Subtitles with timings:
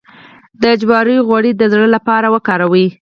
[0.61, 2.87] د جوارو غوړي د زړه لپاره وکاروئ